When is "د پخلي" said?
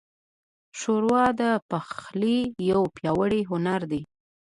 1.41-2.39